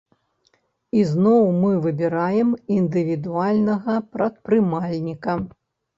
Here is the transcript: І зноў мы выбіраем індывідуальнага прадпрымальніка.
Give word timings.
І 0.99 1.01
зноў 1.09 1.43
мы 1.63 1.69
выбіраем 1.83 2.49
індывідуальнага 2.77 3.99
прадпрымальніка. 4.19 5.41